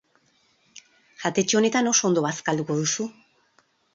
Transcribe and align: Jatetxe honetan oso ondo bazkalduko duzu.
Jatetxe 1.25 1.59
honetan 1.59 1.91
oso 1.93 2.09
ondo 2.11 2.25
bazkalduko 2.29 2.81
duzu. 2.83 3.09